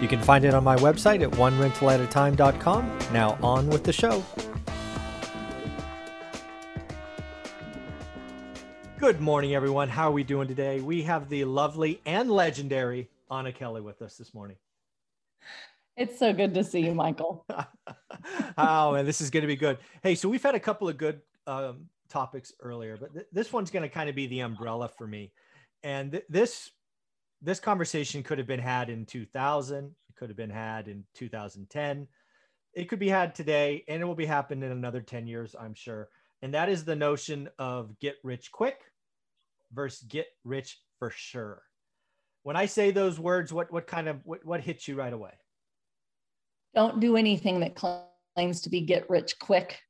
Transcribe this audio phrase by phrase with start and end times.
[0.00, 2.98] You can find it on my website at onerentalatatime.com.
[3.12, 4.22] Now, on with the show.
[8.98, 9.88] Good morning, everyone.
[9.88, 10.80] How are we doing today?
[10.80, 14.56] We have the lovely and legendary Anna Kelly with us this morning.
[15.96, 17.46] It's so good to see you, Michael.
[18.58, 19.78] oh, man, this is going to be good.
[20.02, 23.70] Hey, so we've had a couple of good um, topics earlier, but th- this one's
[23.70, 25.32] going to kind of be the umbrella for me.
[25.82, 26.70] And th- this
[27.42, 29.84] this conversation could have been had in 2000.
[29.86, 32.08] It could have been had in 2010.
[32.74, 35.74] It could be had today, and it will be happening in another 10 years, I'm
[35.74, 36.08] sure.
[36.42, 38.80] And that is the notion of get rich quick
[39.72, 41.62] versus get rich for sure.
[42.42, 45.32] When I say those words, what what kind of what, what hits you right away?
[46.74, 49.80] Don't do anything that claims to be get rich quick.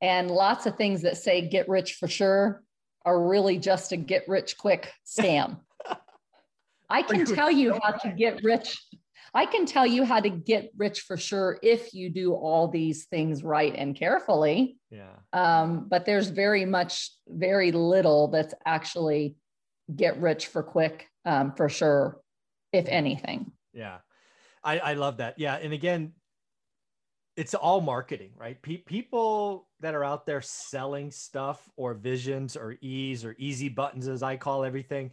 [0.00, 2.64] And lots of things that say get rich for sure
[3.04, 5.60] are really just a get rich quick scam.
[6.92, 8.78] I can tell you how to get rich.
[9.34, 13.06] I can tell you how to get rich for sure if you do all these
[13.06, 14.76] things right and carefully.
[14.90, 15.14] Yeah.
[15.32, 19.36] Um, but there's very much, very little that's actually
[19.94, 22.20] get rich for quick um, for sure,
[22.72, 23.52] if anything.
[23.72, 23.98] Yeah.
[24.62, 25.38] I, I love that.
[25.38, 25.54] Yeah.
[25.54, 26.12] And again,
[27.36, 28.60] it's all marketing, right?
[28.60, 34.08] Pe- people that are out there selling stuff or visions or ease or easy buttons,
[34.08, 35.10] as I call everything,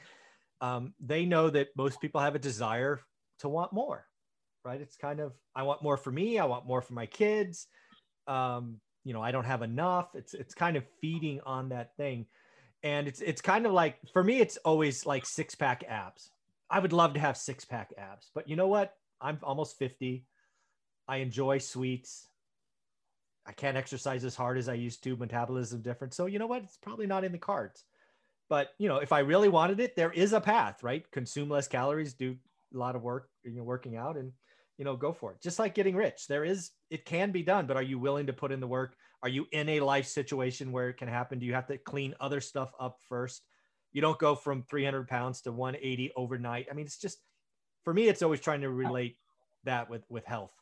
[0.62, 3.00] um, they know that most people have a desire
[3.40, 4.06] to want more,
[4.64, 4.82] right?
[4.82, 6.40] It's kind of, I want more for me.
[6.40, 7.68] I want more for my kids.
[8.28, 10.10] Um, you know, I don't have enough.
[10.16, 12.26] It's, it's kind of feeding on that thing.
[12.84, 16.30] And it's, it's kind of like, for me, it's always like six pack abs.
[16.70, 18.94] I would love to have six pack abs, but you know what?
[19.22, 20.26] I'm almost 50.
[21.08, 22.28] I enjoy sweets.
[23.46, 25.18] I can't exercise as hard as I used to.
[25.18, 26.14] Metabolism different.
[26.14, 26.64] So you know what?
[26.64, 27.84] It's probably not in the cards.
[28.50, 31.10] But you know, if I really wanted it, there is a path, right?
[31.12, 32.36] Consume less calories, do
[32.74, 34.32] a lot of work, you know, working out, and
[34.78, 35.42] you know, go for it.
[35.42, 38.34] Just like getting rich, there is it can be done, but are you willing to
[38.34, 38.96] put in the work?
[39.22, 41.40] Are you in a life situation where it can happen?
[41.40, 43.44] Do you have to clean other stuff up first?
[43.92, 46.68] You don't go from 300 pounds to 180 overnight.
[46.72, 47.20] I mean, it's just
[47.84, 49.18] for me, it's always trying to relate
[49.66, 50.54] that with with health.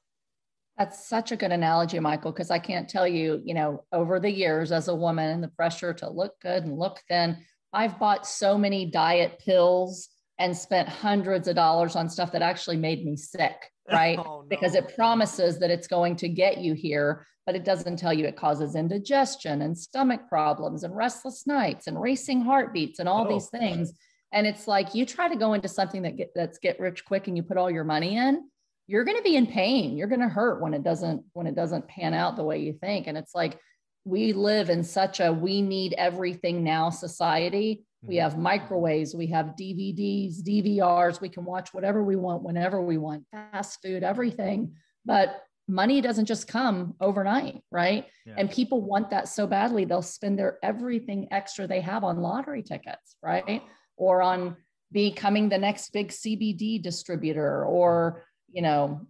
[0.77, 4.29] That's such a good analogy, Michael, because I can't tell you, you know, over the
[4.29, 7.37] years as a woman and the pressure to look good and look thin,
[7.73, 12.77] I've bought so many diet pills and spent hundreds of dollars on stuff that actually
[12.77, 14.19] made me sick, oh, right?
[14.19, 14.45] oh, no.
[14.47, 18.25] Because it promises that it's going to get you here, but it doesn't tell you
[18.25, 23.33] it causes indigestion and stomach problems and restless nights and racing heartbeats and all oh.
[23.33, 23.93] these things.
[24.33, 27.27] And it's like you try to go into something that get, that's get rich quick
[27.27, 28.43] and you put all your money in,
[28.87, 29.97] you're going to be in pain.
[29.97, 32.73] You're going to hurt when it doesn't when it doesn't pan out the way you
[32.73, 33.07] think.
[33.07, 33.59] And it's like
[34.07, 37.85] we live in such a we need everything now society.
[38.01, 38.23] We mm-hmm.
[38.23, 43.25] have microwaves, we have DVDs, DVRs, we can watch whatever we want whenever we want,
[43.31, 44.75] fast food, everything.
[45.03, 48.05] But money doesn't just come overnight, right?
[48.25, 48.35] Yeah.
[48.37, 52.63] And people want that so badly, they'll spend their everything extra they have on lottery
[52.63, 53.61] tickets, right?
[53.97, 54.55] Or on
[54.93, 59.01] becoming the next big CBD distributor or, you know,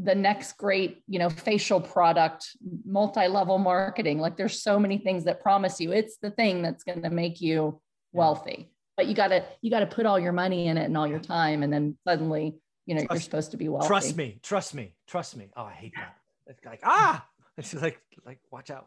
[0.00, 4.20] the next great you know facial product multi-level marketing.
[4.20, 5.92] Like there's so many things that promise you.
[5.92, 7.80] It's the thing that's going to make you
[8.12, 8.70] wealthy.
[8.96, 11.06] But you got to you got to put all your money in it and all
[11.06, 13.88] your time and then suddenly you know trust, you're supposed to be wealthy.
[13.88, 15.50] trust me trust me trust me.
[15.56, 16.16] Oh i hate that.
[16.46, 17.24] It's like ah!
[17.58, 18.86] It's like like watch out.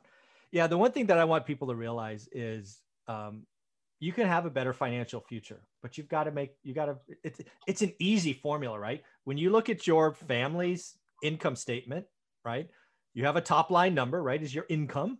[0.52, 3.46] Yeah the one thing that i want people to realize is um,
[4.00, 6.98] you can have a better financial future but you've got to make you got to
[7.24, 9.04] it's it's an easy formula right?
[9.26, 12.06] When you look at your family's income statement,
[12.44, 12.70] right?
[13.14, 14.42] You have a top line number, right?
[14.42, 15.20] Is your income,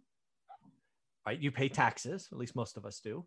[1.26, 1.40] right?
[1.40, 3.26] You pay taxes, at least most of us do.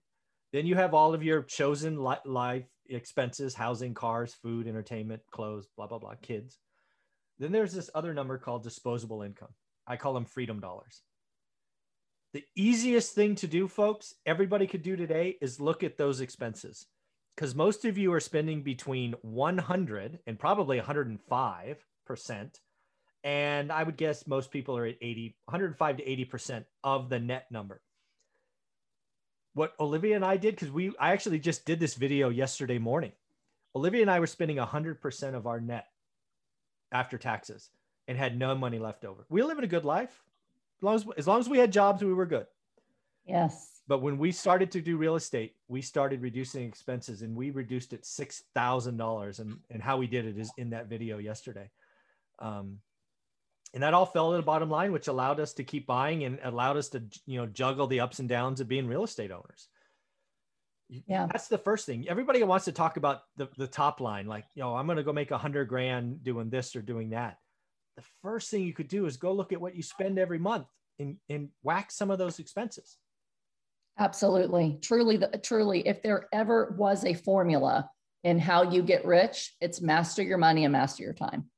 [0.52, 5.66] Then you have all of your chosen li- life expenses, housing, cars, food, entertainment, clothes,
[5.76, 6.58] blah, blah, blah, kids.
[7.38, 9.52] Then there's this other number called disposable income.
[9.86, 11.02] I call them freedom dollars.
[12.32, 16.86] The easiest thing to do, folks, everybody could do today is look at those expenses
[17.36, 22.60] because most of you are spending between 100 and probably 105 percent
[23.24, 27.46] and I would guess most people are at 80, 105 to 80% of the net
[27.50, 27.80] number.
[29.54, 33.12] What Olivia and I did, because we, I actually just did this video yesterday morning.
[33.74, 35.86] Olivia and I were spending 100% of our net
[36.92, 37.70] after taxes.
[38.06, 39.24] and had no money left over.
[39.30, 40.22] We were living a good life.
[40.78, 42.46] As long as, as long as we had jobs, we were good.
[43.26, 43.80] Yes.
[43.88, 47.94] But when we started to do real estate, we started reducing expenses and we reduced
[47.94, 49.40] it $6,000.
[49.40, 51.70] And, and how we did it is in that video yesterday.
[52.38, 52.78] Um,
[53.72, 56.38] and that all fell to the bottom line, which allowed us to keep buying and
[56.44, 59.68] allowed us to, you know, juggle the ups and downs of being real estate owners.
[60.88, 61.26] Yeah.
[61.26, 62.08] That's the first thing.
[62.08, 65.02] Everybody wants to talk about the, the top line, like, you know, I'm going to
[65.02, 67.38] go make a hundred grand doing this or doing that.
[67.96, 70.66] The first thing you could do is go look at what you spend every month
[70.98, 72.96] and, and whack some of those expenses.
[73.98, 74.78] Absolutely.
[74.82, 77.88] Truly, the, truly, if there ever was a formula
[78.22, 81.50] in how you get rich, it's master your money and master your time.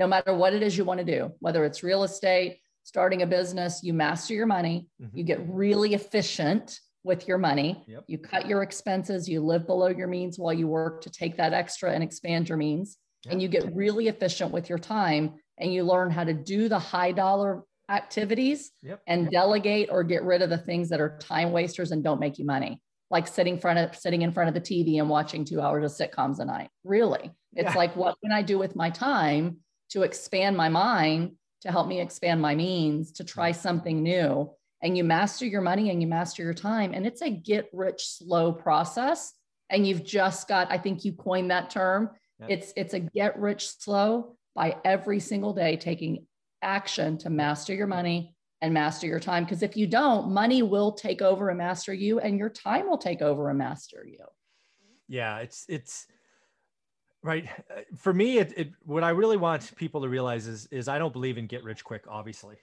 [0.00, 3.26] No matter what it is you want to do, whether it's real estate, starting a
[3.26, 5.14] business, you master your money, mm-hmm.
[5.14, 8.04] you get really efficient with your money, yep.
[8.06, 11.52] you cut your expenses, you live below your means while you work to take that
[11.52, 13.32] extra and expand your means, yep.
[13.32, 16.78] and you get really efficient with your time and you learn how to do the
[16.78, 19.02] high dollar activities yep.
[19.06, 22.38] and delegate or get rid of the things that are time wasters and don't make
[22.38, 22.80] you money
[23.10, 26.08] like sitting front of sitting in front of the tv and watching two hours of
[26.08, 27.76] sitcoms a night really it's yeah.
[27.76, 29.56] like what can i do with my time
[29.90, 31.32] to expand my mind
[31.62, 33.56] to help me expand my means to try mm.
[33.56, 34.50] something new.
[34.82, 36.94] And you master your money and you master your time.
[36.94, 39.34] And it's a get rich slow process.
[39.68, 42.10] And you've just got i think you coined that term.
[42.48, 46.26] It's it's a get rich slow by every single day taking
[46.62, 49.44] action to master your money and master your time.
[49.44, 52.98] Because if you don't, money will take over and master you, and your time will
[52.98, 54.24] take over and master you.
[55.08, 56.06] Yeah, it's it's
[57.22, 57.48] right
[57.96, 58.38] for me.
[58.38, 61.46] It, it what I really want people to realize is is I don't believe in
[61.46, 62.04] get rich quick.
[62.08, 62.56] Obviously,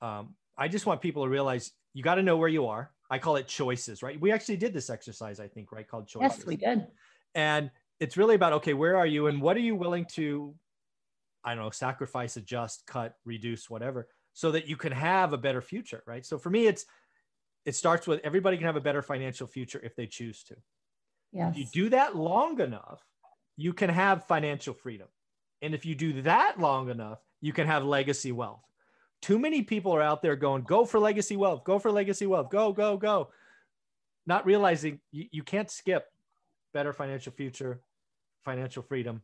[0.00, 2.90] um, I just want people to realize you got to know where you are.
[3.10, 4.02] I call it choices.
[4.02, 4.20] Right?
[4.20, 6.38] We actually did this exercise, I think, right, called choices.
[6.38, 6.86] Yes, we did.
[7.34, 7.70] And
[8.00, 10.54] it's really about okay, where are you, and what are you willing to
[11.44, 15.60] I don't know, sacrifice, adjust, cut, reduce, whatever, so that you can have a better
[15.60, 16.24] future, right?
[16.24, 16.86] So for me, it's
[17.64, 20.56] it starts with everybody can have a better financial future if they choose to.
[21.32, 21.54] Yes.
[21.54, 23.02] If you do that long enough,
[23.56, 25.08] you can have financial freedom.
[25.62, 28.60] And if you do that long enough, you can have legacy wealth.
[29.22, 32.50] Too many people are out there going, go for legacy wealth, go for legacy wealth,
[32.50, 33.30] go, go, go.
[34.26, 36.06] Not realizing you, you can't skip
[36.72, 37.80] better financial future,
[38.44, 39.22] financial freedom,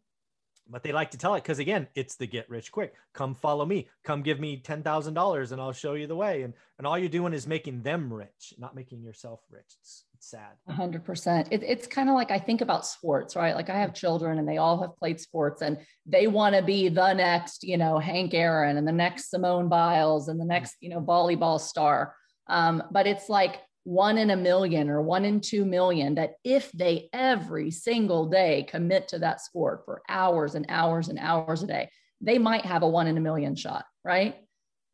[0.71, 2.95] but they like to tell it because again it's the get rich quick.
[3.15, 3.89] Come follow me.
[4.05, 6.43] Come give me $10000 and i'll show you the way.
[6.43, 9.77] And, and all you're doing is making them rich not making yourself rich.
[9.81, 10.53] It's, it's sad.
[10.69, 13.55] 100% it, it's kind of like i think about sports right?
[13.55, 16.89] Like i have children and they all have played sports and they want to be
[16.89, 20.91] the next you know hank aaron and the next simone biles and the next you
[20.91, 22.15] know volleyball star.
[22.49, 26.71] Um, but it's like one in a million or one in two million that if
[26.73, 31.67] they every single day commit to that sport for hours and hours and hours a
[31.67, 31.89] day,
[32.21, 34.37] they might have a one in a million shot, right?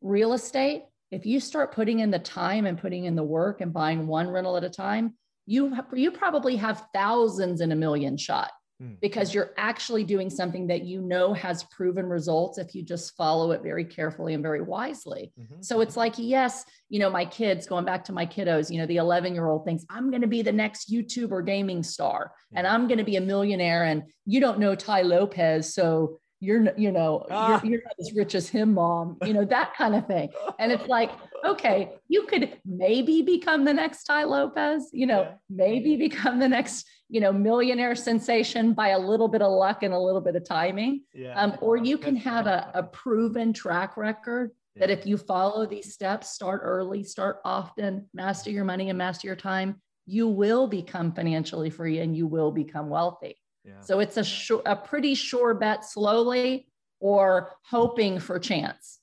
[0.01, 3.73] Real estate, if you start putting in the time and putting in the work and
[3.73, 8.51] buying one rental at a time, you, you probably have thousands in a million shot
[8.79, 8.93] Hmm.
[9.01, 13.51] because you're actually doing something that you know has proven results if you just follow
[13.51, 15.31] it very carefully and very wisely.
[15.39, 15.63] Mm-hmm.
[15.63, 18.85] So it's like, yes, you know, my kids, going back to my kiddos, you know,
[18.85, 22.67] the 11 year old thinks, I'm going to be the next YouTuber gaming star and
[22.67, 23.85] I'm going to be a millionaire.
[23.85, 25.73] And you don't know Tai Lopez.
[25.73, 27.59] So you're you know ah.
[27.63, 30.29] you're, you're, not as rich as him mom you know that kind of thing
[30.59, 31.11] and it's like
[31.43, 35.33] okay you could maybe become the next Tai Lopez you know yeah.
[35.49, 39.93] maybe become the next you know millionaire sensation by a little bit of luck and
[39.93, 41.39] a little bit of timing yeah.
[41.39, 44.81] um, or you can have a, a proven track record yeah.
[44.81, 49.27] that if you follow these steps start early start often master your money and master
[49.27, 53.37] your time you will become financially free and you will become wealthy
[53.81, 56.67] so it's a, sure, a pretty sure bet slowly
[56.99, 58.99] or hoping for chance.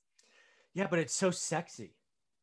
[0.74, 1.94] Yeah, but it's so sexy.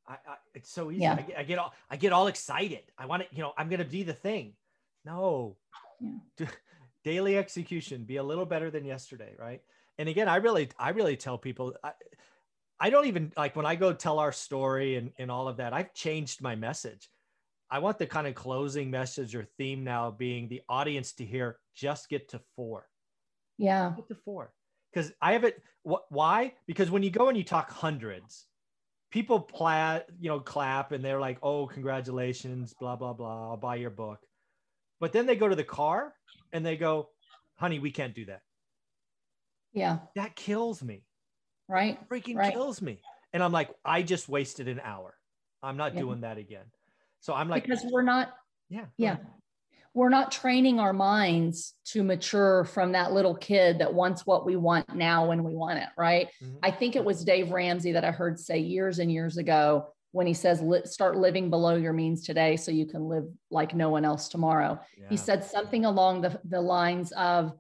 [0.08, 1.02] I, I it's so easy.
[1.02, 1.14] Yeah.
[1.14, 2.84] I, I, get all I get all excited.
[2.98, 4.54] I want to, you know, I'm gonna be the thing.
[5.06, 5.58] No.
[6.00, 6.48] Yeah.
[7.04, 9.62] Daily execution, be a little better than yesterday, right?
[9.98, 11.94] And again, I really, I really tell people I,
[12.80, 15.74] I don't even like when I go tell our story and, and all of that,
[15.74, 17.10] I've changed my message.
[17.72, 21.58] I want the kind of closing message or theme now being the audience to hear
[21.74, 22.86] just get to four.
[23.58, 23.94] Yeah.
[23.96, 24.52] Get to four.
[24.94, 25.64] Because I have it.
[25.84, 26.54] What, why?
[26.68, 28.46] Because when you go and you talk hundreds,
[29.10, 33.52] people plat, you know, clap and they're like, oh, congratulations, blah, blah, blah.
[33.52, 34.20] I'll buy your book.
[35.00, 36.14] But then they go to the car
[36.52, 37.08] and they go,
[37.56, 38.42] honey, we can't do that.
[39.72, 40.00] Yeah.
[40.16, 41.06] That kills me.
[41.70, 41.98] Right.
[42.10, 42.52] Freaking right.
[42.52, 43.00] kills me.
[43.32, 45.16] And I'm like, I just wasted an hour.
[45.64, 46.02] I'm not yeah.
[46.02, 46.66] doing that again.
[47.22, 48.34] So I'm like, because we're not,
[48.70, 49.18] yeah, yeah.
[49.94, 54.56] we're not training our minds to mature from that little kid that wants what we
[54.56, 56.28] want now when we want it, right?
[56.44, 56.58] Mm-hmm.
[56.64, 60.28] I think it was Dave Ramsey that I heard say years and years ago when
[60.28, 64.04] he says start living below your means today so you can live like no one
[64.04, 64.80] else tomorrow.
[64.98, 65.06] Yeah.
[65.10, 67.54] He said something along the, the lines of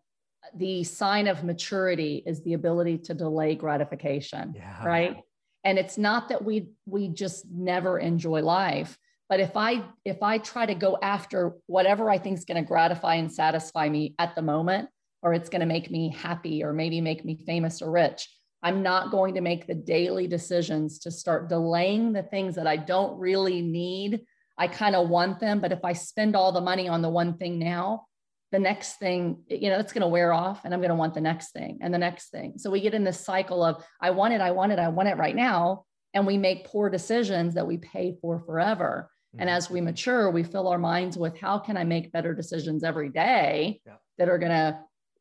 [0.56, 4.84] the sign of maturity is the ability to delay gratification, yeah.
[4.84, 5.18] right?
[5.64, 8.98] And it's not that we we just never enjoy life,
[9.32, 12.68] but if I if I try to go after whatever I think is going to
[12.68, 14.90] gratify and satisfy me at the moment
[15.22, 18.28] or it's going to make me happy or maybe make me famous or rich,
[18.62, 22.76] I'm not going to make the daily decisions to start delaying the things that I
[22.76, 24.26] don't really need.
[24.58, 27.38] I kind of want them, but if I spend all the money on the one
[27.38, 28.08] thing now,
[28.52, 31.14] the next thing, you know, it's going to wear off and I'm going to want
[31.14, 32.56] the next thing and the next thing.
[32.58, 35.08] So we get in this cycle of I want it, I want it, I want
[35.08, 35.86] it right now.
[36.14, 39.10] And we make poor decisions that we pay for forever.
[39.38, 39.58] And mm-hmm.
[39.58, 43.10] as we mature, we fill our minds with how can I make better decisions every
[43.10, 43.94] day yeah.
[44.18, 44.80] that are going to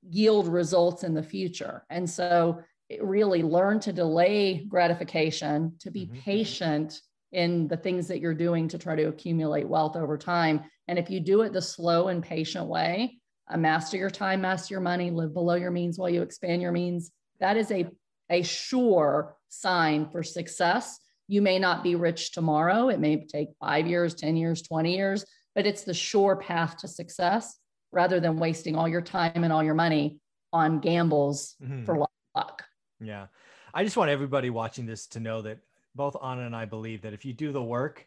[0.09, 1.85] yield results in the future.
[1.91, 2.61] And so
[3.01, 6.21] really learn to delay gratification, to be mm-hmm.
[6.21, 7.01] patient
[7.33, 10.65] in the things that you're doing to try to accumulate wealth over time.
[10.89, 14.75] And if you do it the slow and patient way, uh, master your time, master
[14.75, 17.87] your money, live below your means while you expand your means, that is a,
[18.31, 20.99] a sure sign for success.
[21.31, 22.89] You may not be rich tomorrow.
[22.89, 26.89] It may take five years, 10 years, 20 years, but it's the sure path to
[26.89, 27.57] success
[27.93, 30.19] rather than wasting all your time and all your money
[30.53, 31.85] on gambles mm-hmm.
[31.85, 32.65] for luck.
[32.99, 33.27] Yeah.
[33.73, 35.59] I just want everybody watching this to know that
[35.95, 38.05] both Anna and I believe that if you do the work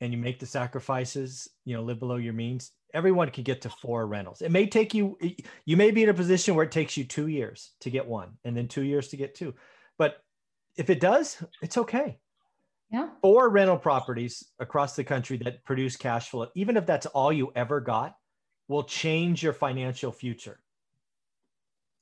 [0.00, 3.70] and you make the sacrifices, you know, live below your means, everyone can get to
[3.70, 4.40] four rentals.
[4.40, 5.18] It may take you,
[5.64, 8.38] you may be in a position where it takes you two years to get one
[8.44, 9.52] and then two years to get two.
[9.98, 10.18] But
[10.76, 12.18] if it does, it's okay.
[12.92, 13.08] Yeah.
[13.22, 17.50] Four rental properties across the country that produce cash flow, even if that's all you
[17.56, 18.14] ever got,
[18.68, 20.60] will change your financial future.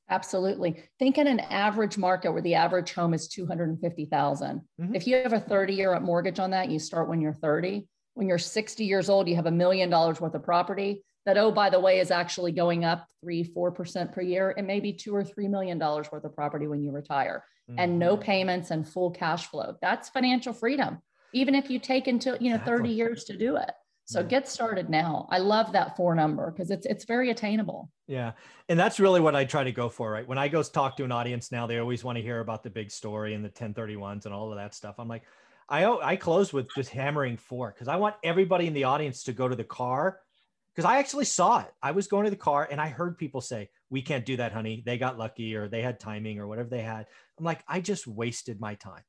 [0.09, 0.83] Absolutely.
[0.99, 4.61] Think in an average market where the average home is 250,000.
[4.81, 4.93] Mm-hmm.
[4.93, 7.87] If you have a 30 year mortgage on that, you start when you're 30.
[8.15, 11.51] When you're 60 years old, you have a million dollars worth of property that, oh,
[11.51, 14.53] by the way, is actually going up three, 4% per year.
[14.57, 17.79] and maybe two or $3 million worth of property when you retire mm-hmm.
[17.79, 18.23] and no mm-hmm.
[18.23, 19.75] payments and full cash flow.
[19.81, 20.99] That's financial freedom.
[21.33, 22.77] Even if you take until, you know, exactly.
[22.77, 23.71] 30 years to do it.
[24.11, 25.25] So get started now.
[25.31, 27.89] I love that four number because it's it's very attainable.
[28.07, 28.33] Yeah.
[28.67, 30.27] And that's really what I try to go for, right?
[30.27, 32.69] When I go talk to an audience now, they always want to hear about the
[32.69, 34.95] big story and the 1031s and all of that stuff.
[34.97, 35.23] I'm like,
[35.69, 39.33] I I close with just hammering four because I want everybody in the audience to
[39.33, 40.19] go to the car
[40.75, 41.73] because I actually saw it.
[41.81, 44.51] I was going to the car and I heard people say, "We can't do that,
[44.51, 44.83] honey.
[44.85, 48.07] They got lucky or they had timing or whatever they had." I'm like, I just
[48.07, 49.03] wasted my time.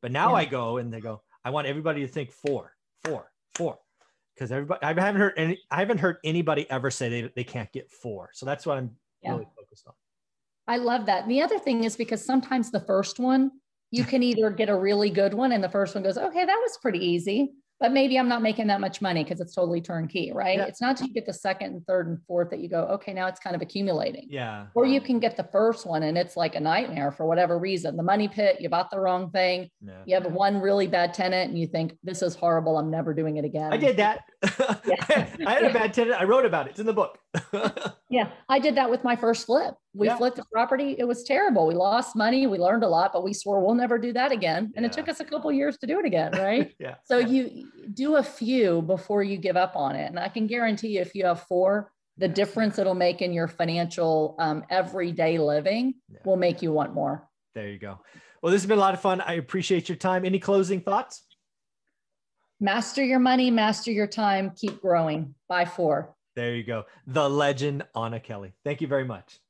[0.00, 0.36] But now yeah.
[0.36, 2.72] I go and they go, I want everybody to think four,
[3.04, 3.78] four, four
[4.34, 7.70] because everybody I haven't heard any I haven't heard anybody ever say they, they can't
[7.72, 8.30] get four.
[8.32, 8.90] So that's what I'm
[9.22, 9.32] yeah.
[9.32, 9.94] really focused on.
[10.66, 11.28] I love that.
[11.28, 13.50] The other thing is because sometimes the first one
[13.90, 16.58] you can either get a really good one and the first one goes, okay, that
[16.62, 17.52] was pretty easy
[17.82, 20.56] but maybe I'm not making that much money because it's totally turnkey, right?
[20.56, 20.66] Yeah.
[20.66, 23.12] It's not until you get the second and third and fourth that you go, okay,
[23.12, 24.28] now it's kind of accumulating.
[24.30, 24.66] Yeah.
[24.76, 27.96] Or you can get the first one and it's like a nightmare for whatever reason.
[27.96, 29.68] The money pit, you bought the wrong thing.
[29.84, 29.94] Yeah.
[30.06, 32.78] You have one really bad tenant and you think, this is horrible.
[32.78, 33.72] I'm never doing it again.
[33.72, 34.20] I did that.
[34.44, 36.20] I, I had a bad tenant.
[36.20, 36.70] I wrote about it.
[36.70, 37.18] It's in the book.
[38.10, 38.30] yeah.
[38.48, 39.74] I did that with my first flip.
[39.94, 40.16] We yeah.
[40.16, 40.96] flipped the property.
[40.98, 41.66] It was terrible.
[41.66, 42.46] We lost money.
[42.46, 44.72] We learned a lot, but we swore we'll never do that again.
[44.76, 44.90] And yeah.
[44.90, 46.74] it took us a couple years to do it again, right?
[46.78, 46.96] yeah.
[47.04, 50.06] So you do a few before you give up on it.
[50.06, 53.48] And I can guarantee you, if you have four, the difference it'll make in your
[53.48, 56.18] financial um, everyday living yeah.
[56.24, 57.28] will make you want more.
[57.54, 58.00] There you go.
[58.42, 59.20] Well, this has been a lot of fun.
[59.20, 60.24] I appreciate your time.
[60.24, 61.24] Any closing thoughts?
[62.60, 65.34] Master your money, master your time, keep growing.
[65.48, 66.14] By four.
[66.34, 66.84] There you go.
[67.06, 68.52] The legend, Anna Kelly.
[68.64, 69.40] Thank you very much.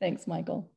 [0.00, 0.70] Thanks, Michael.